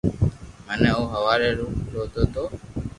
مي 0.79 0.89
او 0.95 1.01
ھوري 1.11 1.49
رو 1.57 1.67
لودو 1.91 2.23
تو 2.33 2.43